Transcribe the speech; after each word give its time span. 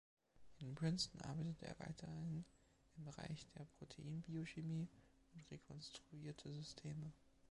In 0.57 0.73
Princeton 0.73 1.21
arbeitete 1.21 1.67
er 1.67 1.77
weiterhin 1.77 2.43
im 2.97 3.03
Bereich 3.05 3.45
der 3.55 3.67
Proteinbiochemie 3.77 4.89
und 5.35 5.51
rekonstruierte 5.51 6.51
Systeme. 6.51 7.13